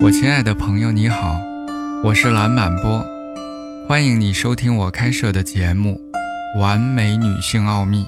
[0.00, 1.40] 我亲爱的朋友，你好，
[2.04, 3.04] 我是蓝满波，
[3.88, 6.00] 欢迎你收听我开设的节目
[6.60, 8.04] 《完美女性奥秘》。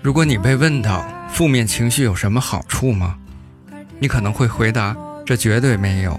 [0.00, 3.16] 如果你被问到负面情绪有什么好处吗？
[3.98, 6.18] 你可能会回答：这绝对没有。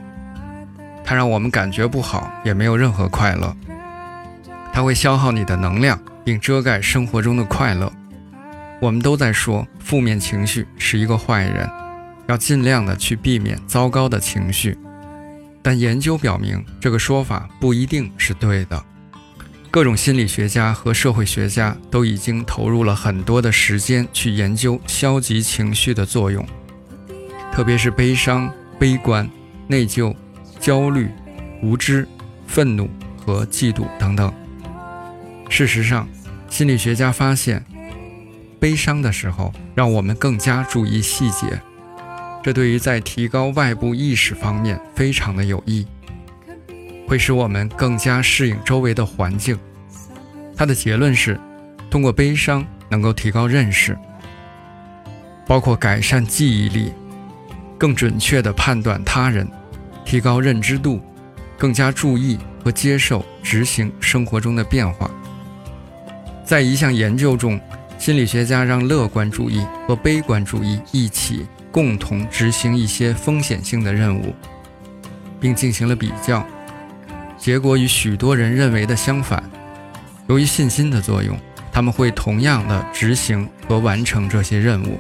[1.08, 3.56] 它让我们感觉不好，也没有任何快乐。
[4.74, 7.90] 它会消耗你的能量，并遮盖生活中的快乐。
[8.82, 11.70] 我们都在说负面情绪是一个坏人，
[12.28, 14.78] 要尽量的去避免糟糕的情绪。
[15.62, 18.84] 但研究表明，这个说法不一定是对的。
[19.72, 26.46] 各种心理学家和社会学家都已经投入了很多的时间去研究消极情绪的作用，
[27.54, 29.30] 特别是悲伤、悲观、
[29.68, 30.14] 内疚。
[30.60, 31.10] 焦虑、
[31.62, 32.08] 无知、
[32.48, 34.32] 愤怒和嫉妒等等。
[35.50, 36.08] 事实上，
[36.50, 37.64] 心理学家发现，
[38.60, 41.60] 悲伤的时候让我们更加注意细节，
[42.44, 45.86] 这对于在提高外部意识方面非常的有益，
[47.08, 49.58] 会使我们更加适应周围的环境。
[50.56, 51.40] 他的结论是，
[51.90, 53.98] 通过悲伤能够提高认识，
[55.46, 56.92] 包括改善记忆力，
[57.78, 59.48] 更准确地判断他人。
[60.08, 61.02] 提高认知度，
[61.58, 65.12] 更加注意和接受执行生活中的变化。
[66.46, 67.60] 在一项研究中，
[68.00, 74.34] 心理学家让乐观主义和悲观主义一起共同执行一些风险性的任务，
[75.42, 76.42] 并进行了比较，
[77.38, 79.44] 结果与许多人认为的相反。
[80.28, 81.38] 由于信心的作用，
[81.70, 84.98] 他们会同样的执行和完成这些任务。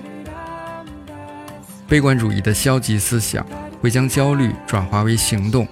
[1.87, 3.45] 悲观主义的消极思想。
[3.81, 5.67] 会将焦虑转化为行动。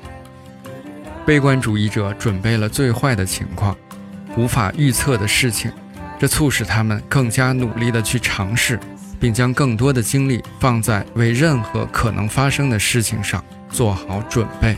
[1.25, 3.75] 悲观主义者准备了最坏的情况，
[4.37, 5.71] 无法预测的事情，
[6.19, 8.79] 这促使他们更加努力地去尝试，
[9.19, 14.77] 并将更多的精力放在为任何可能发生的事情上做好准备。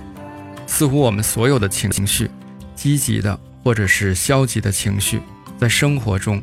[0.65, 2.29] 似乎我们所有的情绪，
[2.75, 5.21] 积极的或者是消极的情绪，
[5.59, 6.41] 在生活中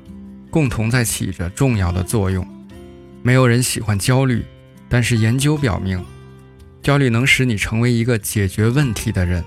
[0.50, 2.46] 共同在起着重要的作用。
[3.22, 4.44] 没有人喜欢焦虑，
[4.88, 6.04] 但是研究表明。
[6.84, 9.42] 焦虑能使你成为一个解决问题的人。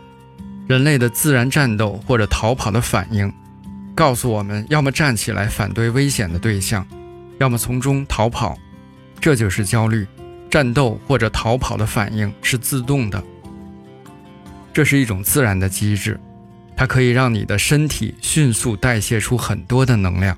[0.68, 3.32] 人类的自然战斗或者逃跑的反应，
[3.96, 6.86] 告诉我们要么站起来反对危险的对象，
[7.40, 8.58] 要么从中逃跑。
[9.22, 10.06] 这就是焦虑。
[10.50, 13.22] 战斗或者逃跑的反应是自动的，
[14.74, 16.18] 这是一种自然的机制，
[16.76, 20.38] 它可以让你的身体迅速代谢出很多的能量，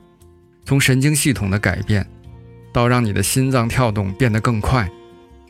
[0.66, 2.06] 从神经系统的改变，
[2.74, 4.90] 到让你的心脏跳动变得更快。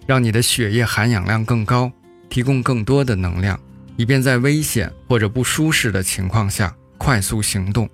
[0.09, 1.91] 让你的血液含氧量更高，
[2.29, 3.59] 提供更多的能量，
[3.95, 7.87] 以便在危险或者不舒适的情况下快速行动，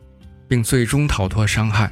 [0.48, 1.92] 并最终逃脱伤害。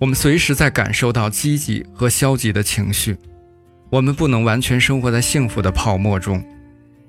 [0.00, 3.16] 我们随时在感受到积极和消极的情绪。
[3.90, 6.44] 我们不能完全生活在幸福的泡沫中。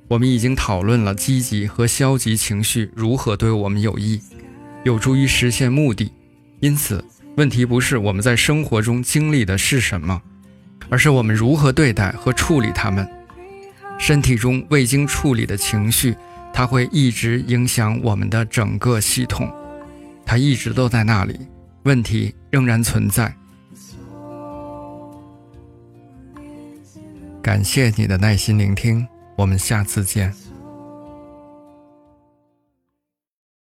[0.08, 4.22] 我们已经讨论了积极和消极情绪如何对我们有益，
[4.84, 6.14] 有助于实现目的。
[6.60, 7.04] 因此，
[7.38, 10.22] 问题不是我们在生活中经历的是什么。
[10.90, 13.08] 而是我们如何对待和处理它们。
[13.98, 16.16] 身体中未经处理的情绪，
[16.54, 19.52] 它会一直影响我们的整个系统，
[20.26, 21.38] 它一直都在那里，
[21.84, 23.36] 问题仍然存在。
[27.42, 30.34] 感谢你的耐心聆听，我们下次见。